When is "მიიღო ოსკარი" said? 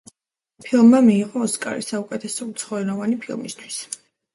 1.09-1.87